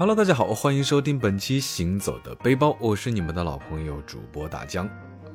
[0.00, 4.88] Hello，大家好，欢迎收听本期《行走的背包》，我是你们的老朋友主播大江。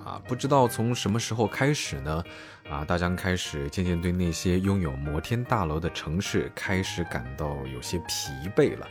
[0.03, 2.23] 啊，不知道从什么时候开始呢？
[2.67, 8.87] 啊，大江开始渐渐对那些拥有摩天大楼的城市开始感到有些疲惫了。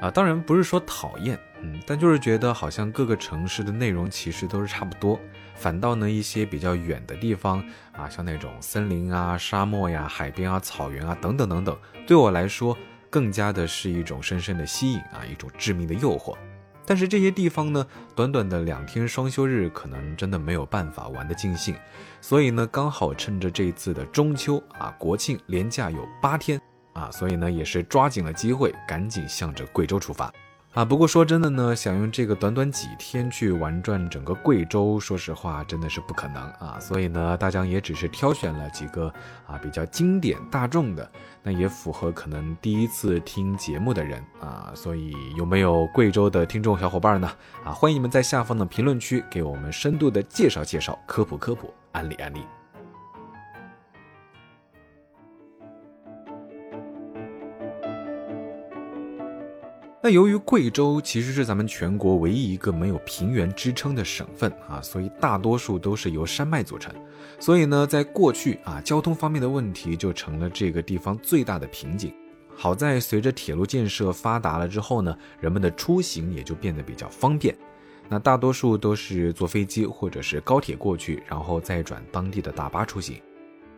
[0.00, 5.16] 啊，当然不是说讨厌，嗯，但就是觉得好像各个城市的内容其实都是差不多，
[5.54, 12.76] 反倒呢一些比较远的地方啊，像那种森林啊、沙漠呀、海边啊、草原啊等等等等，对我来说
[13.14, 16.36] 更加的是一种深深的吸引啊，一种致命的诱惑。
[16.84, 21.76] 但是这些地方呢，短短的两天双休日，可能真的没有办法玩得尽兴，
[22.20, 26.60] 所以呢，刚好趁着这次的中秋啊、国庆连假有八天
[26.92, 30.32] 啊，所以呢，也是抓紧了机会，赶紧向着贵州出发。
[30.74, 36.76] 啊，不过说真的呢，想用这个短短几天去玩转整个贵州，说实话真的是不可能啊。
[36.80, 39.06] 所以呢，大江也只是挑选了几个
[39.46, 41.08] 啊比较经典大众的，
[41.44, 44.72] 那也符合可能第一次听节目的人啊。
[44.74, 47.30] 所以有没有贵州的听众小伙伴呢？
[47.64, 52.40] 啊，欢迎你们在下方的评论区给我们深度的介绍介绍、科普科普、安利安利。
[60.06, 66.94] 那由于贵州其实是咱们全国唯一一个没有平原支撑的省份啊，所以大多数都是由山脉组成。
[67.40, 72.12] 所以呢，在过去啊，交通方面的问题就成了这个地方最大的瓶颈。
[72.54, 77.56] 好在随着铁路建设发达了之后呢，人们的出行也就变得比较方便。
[78.06, 83.16] 那大多数都是坐飞机或者是高铁过去，然后再转当地的大巴出行。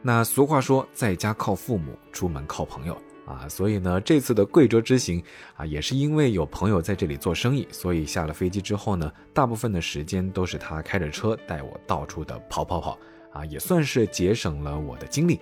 [0.03, 3.01] 那俗话说，在家靠父母，出门靠朋友。
[3.27, 5.23] 啊，所以呢，这次的贵州之行
[5.57, 12.99] 啊，也是因为有朋友在这里做生意，所以下了飞机之后呢，大部分的时间都是他开着车带我到处的跑跑跑，
[13.33, 15.41] 啊，也算是节省了我的精力。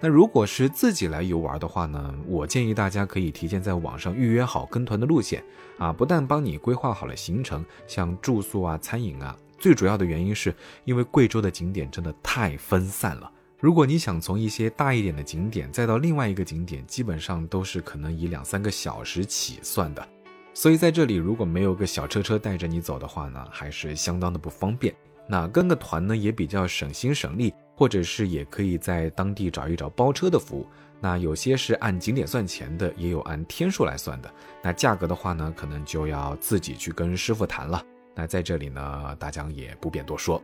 [0.00, 5.40] 那如果是自己来游玩的话呢，我建议大家可以提前在网上预约好跟团的路线，
[5.78, 10.52] 啊，不但帮你规划好了行程，像住宿啊、餐饮啊，最主要的原因是
[10.84, 13.30] 因为贵州的景点真的太分散了。
[13.62, 20.04] 如果你想从一些大一点的景点再到另外一个景点，基本上都是可能以两三个小时起算的，
[20.52, 24.92] 所以在这里如果没有个小车车带着你走的话呢，还是相当的不方便。
[25.28, 30.66] 那跟个团呢也比较省心省力，或者是也可以在当地找一找包车的服务。
[31.00, 34.34] 那有些是按景点算钱的，也有按天数来算的。
[34.60, 37.80] 那价格的话呢，可能就要自己去跟师傅谈了。
[38.12, 40.42] 那在这里呢，大江也不便多说。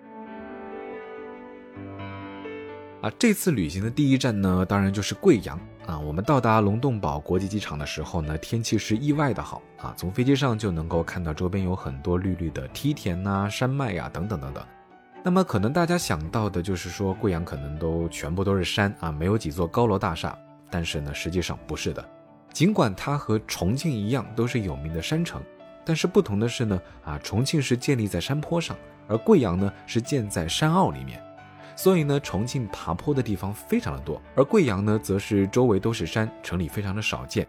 [3.01, 5.97] 啊，这次旅行的第一站呢，当然就是贵阳啊。
[6.01, 14.65] 我们到达龙洞堡国际机场的时候呢，天气是意外的好啊，从飞机上就能够看到周边有很多绿绿的梯田呐、山脉呀等等等等。
[15.23, 20.37] 那么可能大家想到的就是说，贵阳可能都全部都是山啊，没有几座高楼大厦。
[20.69, 22.05] 但是呢，实际上不是的。
[22.53, 25.41] 尽管它和重庆一样都是有名的山城，
[25.85, 28.77] 但是不同的是呢，啊，重庆是建立在山坡上，
[29.07, 31.23] 而贵阳呢是建在山坳里面。
[31.79, 37.47] 所以呢，重庆爬坡的地方非常的多，而贵阳呢，则是周围都是山，城里非常的少见。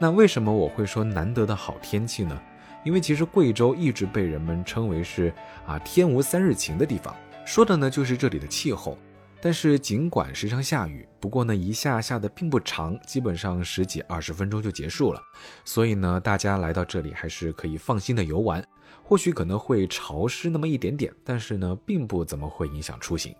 [0.00, 2.36] 那为什么我会说难得的好天气呢？
[2.82, 5.32] 因为其实贵州一直被人们称为是
[5.64, 7.14] 啊天无三日晴的地方，
[7.46, 8.98] 说的呢就是这里的气候。
[9.40, 15.22] 但是尽管时常下雨，不过呢一下下的并不长，基本上十几二十分钟就结束了。
[15.64, 18.60] 所以呢，大家来到这里还是可以放心的游玩。
[19.04, 23.32] 或许可能会潮湿那么一点点，但是呢，并不怎么会影响出行。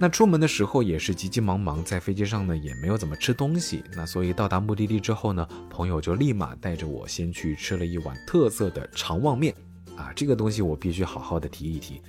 [0.00, 3.82] 那出门的时候也是急急忙忙，在飞机上呢也没有怎么吃东西。
[3.96, 9.52] 那所以到达目的地之后呢，朋友就立马带着我先去吃了一碗特色的长旺面。
[9.96, 12.00] 啊，这个东西我必须好好的提一提。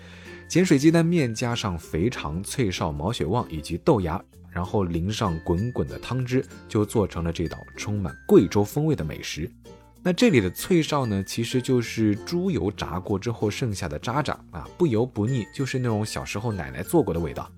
[0.48, 9.50] 碱水鸡蛋面加上肥肠、脆哨、毛血旺以及豆芽，然后淋上滚滚的汤汁，就做成了这道充满贵州风味的美食。
[10.04, 17.52] 那这里的脆哨呢，其实就是猪油炸过之后剩下的渣渣啊，不油不腻，就是那种小时候奶奶做过的味道。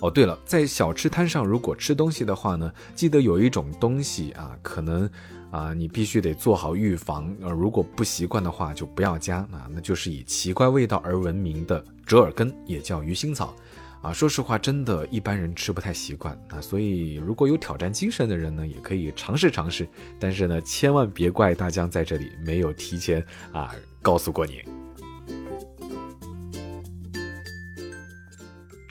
[0.00, 5.10] 哦，对了，在小吃摊上如果吃东西的话呢，记得有一种东西啊，可能
[5.50, 13.52] 啊你必须得做好预防，呃，如果不习惯的话就不要加啊，那就是以奇怪味道而闻名的折耳根，也叫鱼腥草，
[14.00, 19.88] 啊，说实话，真的一般人吃不太习惯啊，所以如果有挑战精神的人呢，也可以尝试尝试，
[20.20, 23.20] 但是呢，千万别怪大江在这里没有提前
[23.52, 24.62] 啊告诉过你。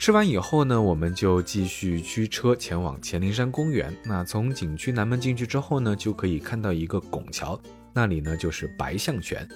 [0.08, 3.94] 吃完以后呢，我们就继续驱车前往黔灵山公园。
[4.02, 7.60] 那从景区南门进去之后呢，就可以看到一个拱桥，
[7.92, 9.46] 那里呢就是白象泉。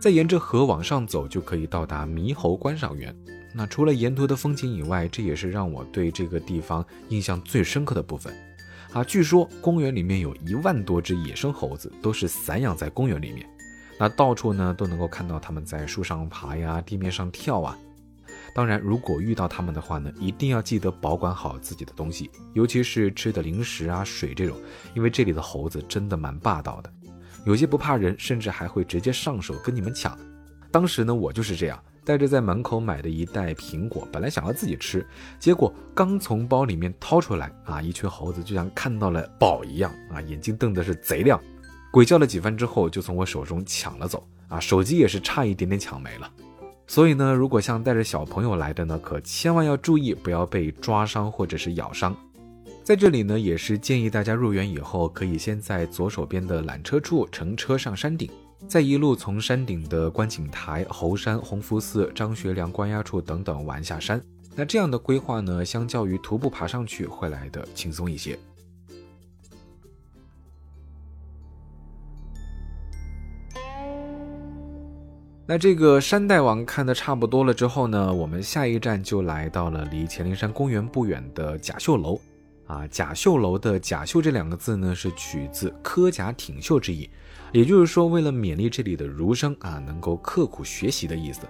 [0.00, 3.16] 再沿着河往上走，就可以到达猕猴观赏园。
[3.54, 8.34] 那除了沿途的风景以外，这也是让我对这个地方印象最深刻的部分。
[8.92, 13.48] 啊，据说公园里面有一万多只野生猴子，都是散养在公园里面。
[13.96, 17.78] 那到处呢都能够看到它们在树上爬呀，地面上跳啊。
[18.54, 24.56] 当然，如果遇到他们的话呢，一定要记得保管好自己的东西，尤其是吃的零食啊、水这种，
[24.94, 26.92] 因为这里的猴子真的蛮霸道的，
[27.44, 30.18] 有些不怕人，甚至还会直接上手跟你们抢。
[30.70, 31.82] 当时呢，我就是这样。
[32.02, 35.06] 带着在门口买的一袋苹果，本来想要自己吃，
[35.38, 41.38] 结果刚从包里面掏出来啊，一群猴子就像看到了宝一样啊，眼睛瞪的是贼亮，
[41.92, 46.28] 鬼叫了几番之后就从我手中抢了走啊，手机也是差一点点抢没了。
[46.90, 52.12] 所以呢，如果像带着小朋友来的呢，可千万要注意，不要被抓伤或者是咬伤。
[52.82, 58.28] 在这里呢，也是建议大家入园以后，可以先在左手边的缆车处乘车上山顶。
[58.66, 64.20] 再一路从山顶的观景台、猴山、弘福寺、张学良关押处等等玩下山，
[64.56, 68.36] 那这样的规划呢，相较于徒步爬上去会来的轻松一些。
[75.50, 82.20] 那这个山大王看的差不多了之后呢，我们下一站就来到了离乾陵山公园不远的甲秀楼。
[82.68, 87.10] 啊，甲秀楼的甲秀这两个字呢，是取自科甲挺秀之意。
[87.50, 91.40] 也就是说，为了勉励这里的儒生啊，能够刻苦学习的意思，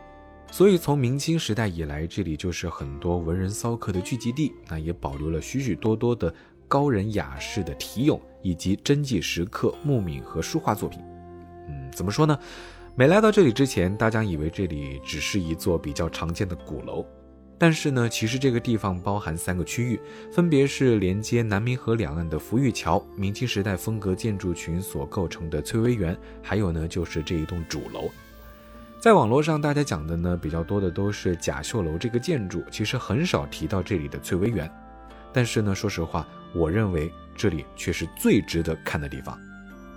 [0.50, 4.55] 所以从明清时代以来，这里就是很多文人骚客的聚集地。
[4.70, 6.35] 那也保留了许许多多的
[6.67, 11.03] 高人雅士的题咏，以及真迹石刻、墓铭和书画作品。
[11.69, 12.38] 嗯，怎么说呢？
[13.00, 17.02] 没来到这里之前，大家以为这里只是一座比较常见的鼓楼。
[17.56, 19.99] 但是呢，其实这个地方包含三个区域，
[20.31, 28.11] 分别是连接南明河两岸的浮玉桥、明清时代风格建筑群所构成的翠微园，还有呢就是这一栋主楼。
[29.00, 34.70] 在网络上，大家讲的呢比较多的都是甲秀楼这个建筑，其实很少提到这里的翠微园。
[35.32, 39.41] 但是呢，说实话，我认为这里却是最值得看的地方。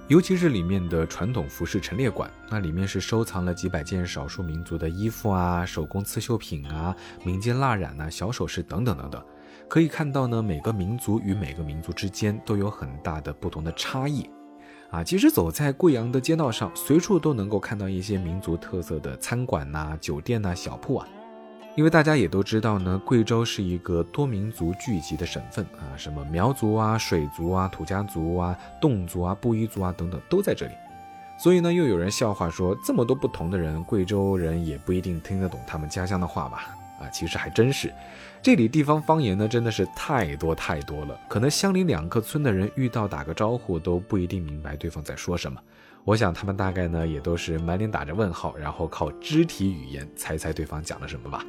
[0.09, 9.23] 尤其是里面的传统服饰陈列馆，那里面是收藏了几百件少数民族的衣服啊、手工刺绣品啊、民间蜡染啊、小首饰等等等等。
[9.69, 14.29] 可以看到呢，每个民族与每个民族之间都有很大的不同的差异。
[14.91, 21.07] 啊，其实走在贵阳的街道上，随处都能够看到一些民族特色的餐馆呐、酒店呐、小铺啊。
[21.75, 30.73] 因为大家也都知道呢，贵州是一个多民族聚集的省份啊，什么苗族啊、水族啊、土家族啊、侗族啊、布依族啊等等都在这里。
[31.35, 36.67] 所以呢，又有人笑话说，这么多不同的人，贵州人也不一定听得懂他们家乡的话吧？
[37.01, 37.91] 啊，其实还真是，
[38.39, 45.59] 这里地方方言呢真的是太多太多了，可能相邻两个村的人遇到打个招呼都不一定明白对方在说什么。
[46.05, 51.43] 我想他们大概呢也都是满脸打着问号，然后靠肢体语言猜猜对方讲了什么吧。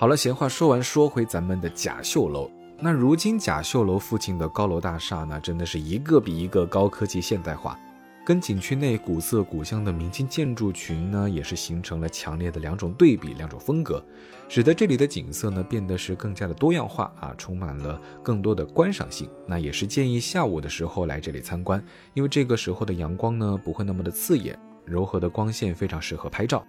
[0.00, 2.50] 好了，闲话说完，说回咱们的甲秀楼。
[2.78, 7.78] 那如今甲秀楼附近的高楼大厦呢，真的是一个比一个高科技现代化，
[8.24, 14.02] 跟景区内古色古香的明清建筑群呢，也是形成了强烈的两种对比，两种风格，
[14.48, 19.28] 使得这里的景色呢变得是更加的多样化啊，充满了更多的观赏性。
[19.46, 26.64] 那也是建议下午的时候来这里参观，因为这个时候的阳光呢不会那么的刺眼，柔和的光线非常适合拍照。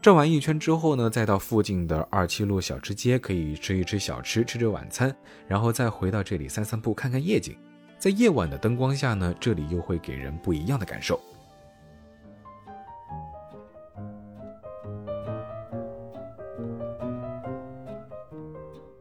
[0.00, 5.14] 转完一圈之后呢，再到附近的二七路小吃街，可以吃一吃小吃，吃着晚餐，
[5.46, 7.56] 然后再回到这里散散步，看看夜景。
[7.98, 11.20] 在夜晚的灯光下呢，这里又会给人不一样的感受。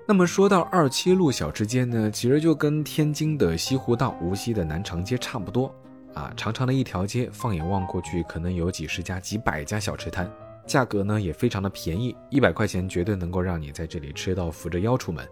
[0.08, 5.74] 那么说到二七路小吃街呢，其实就跟天津的西湖道、无锡的南长街差不多
[6.16, 10.28] 啊，长长的一条街，放眼望过去，可能有几十家、几百家小吃摊。
[10.68, 15.28] 价格呢也非常的便宜，一百块钱绝对能够让你在这里吃到扶着腰出门。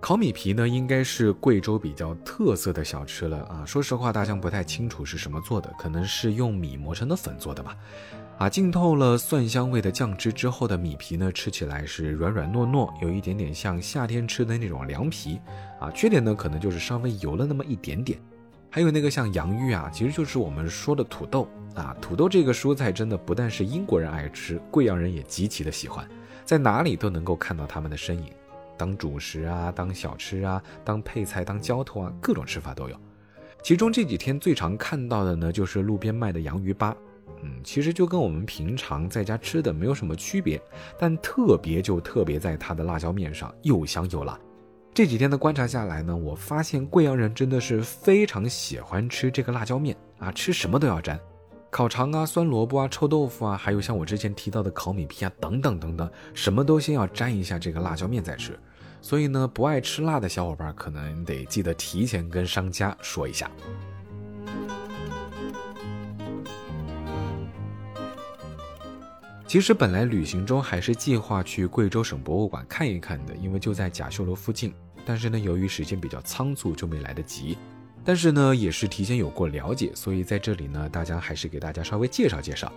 [0.00, 3.64] 烤米皮呢应该是贵州比较特色的小吃了啊。
[3.64, 7.76] 说实话，大家不太清楚是什么做的，可能是用米磨成的粉做的吧。
[8.36, 15.40] 啊，浸透了蒜香味的酱汁之后的米皮呢，吃起来是软软糯糯，有一点点像夏天吃的那种凉皮。
[15.80, 18.18] 啊，缺点呢可能就是稍微油了那么一点点。
[18.74, 21.96] 还有那个像洋芋啊，其实就是我们说的土豆啊。
[22.00, 26.04] 土豆这个蔬菜真的不但是英国人爱吃，贵阳人也极其的喜欢，
[26.44, 28.32] 在哪里都能够看到他们的身影，
[28.76, 32.96] 当主食啊，当小吃啊，当配菜，当浇头啊，各种吃法都有。
[33.62, 36.92] 其中这几天最常看到的呢，就是路边卖的洋芋粑，
[37.42, 40.60] 嗯，其实就跟我们平常在家吃的没有什么区别，
[40.98, 44.36] 但特别就特别在它的辣椒面上，又香又辣。
[44.94, 51.18] 这几天的观察下来呢，我发现贵阳人真的是非常喜欢吃这个辣椒面啊，吃什么都要沾。
[51.68, 58.56] 烤肠啊、酸萝卜啊、臭豆腐啊，还有像我之前提到的烤米皮啊，等等等等，什么都先要沾一下这个辣椒面再吃。
[59.00, 63.50] 所以呢，不爱吃辣的小伙伴可能得记得提前跟商家说一下。
[69.54, 74.74] 其实本来旅行中还是计划去贵州省博物馆看一看的，因为就在甲秀楼附近。
[75.06, 77.56] 但是呢，由于时间比较仓促，就没来得及。
[78.04, 82.72] 但是呢，也是提前有过了解，所以在这里呢，大家还是给大家稍微介绍介绍。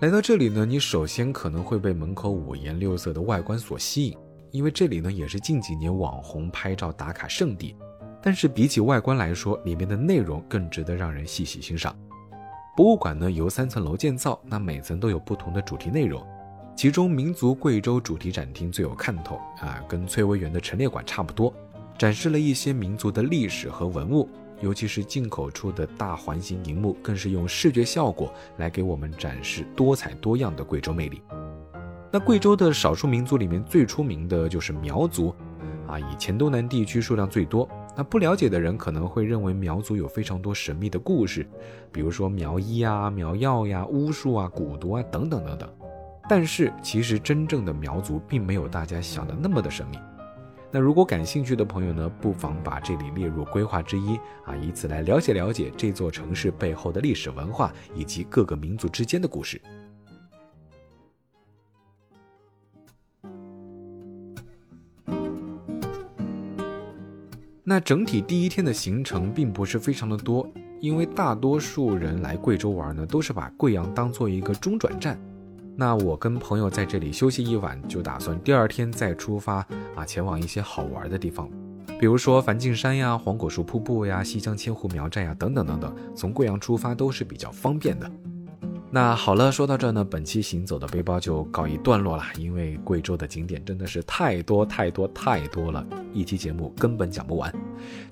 [0.00, 4.16] 来到这里呢，你首先可能会被门口五颜六色的外观所吸引，
[4.50, 7.76] 因为这里呢也是近几年网红拍照打卡圣地。
[8.22, 11.94] 但是比起外观来说，里面的内容更值得让人细细欣赏。
[12.76, 16.20] 博物馆呢由三层楼建造，那每层都有不同的主题内容，
[16.74, 21.54] 其中民族贵州主题展厅最有看头啊，跟翠微园的陈列馆差不多，
[21.96, 24.28] 展示了一些民族的历史和文物。
[24.60, 31.20] 尤其是进口处的大环形荧幕，更是用视觉效果来给我们展示多彩多样的贵州魅力。
[32.10, 35.34] 那贵州的少数民族里面最出名的就是苗族，
[35.86, 37.68] 啊，以黔东南地区数量最多。
[37.96, 41.46] 那不了解的人可能会认为苗族有非常多神秘的故事，
[41.92, 45.68] 比如说苗医啊、苗药呀、巫术啊、蛊毒啊等等等等。
[46.28, 49.98] 但是其实真正的苗族并没有大家想的那么的神秘。
[50.72, 59.60] 那如果感兴趣的朋友呢，不妨把这里列入规划之一啊，以此来了解了解这座城市背后的历史文化以及各个民族之间的故事。
[67.66, 70.46] 那整体第一天的行程并不是非常的多，
[70.80, 75.18] 因为大多数人来贵州玩呢，都是把贵阳当做一个中转站。
[75.74, 79.66] 那我跟朋友在这里休息一晚，就打算第二天再出发
[79.96, 81.48] 啊，前往一些好玩的地方，
[81.98, 85.96] 比如说梵净山呀、黄果树瀑布呀、西江千户苗寨呀等等等等。
[86.14, 88.10] 从贵阳出发都是比较方便的。
[88.94, 97.52] 那好了，说到这呢，本期行走的背包就告一段落了，因为贵州的景点真的是太多太多太多了，一期节目根本讲不完。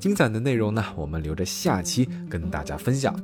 [0.00, 3.14] 精彩的内容呢，我们留着下期跟大家分享。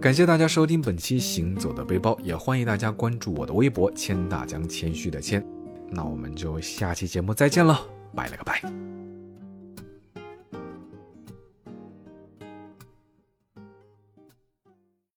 [0.00, 5.44] 感谢大家收听本期《行走的背包》，也欢迎大家关注我的微博“谦大江”，谦虚的谦。
[5.90, 7.80] 那我们就下期节目再见了，
[8.14, 9.01] 拜了个拜。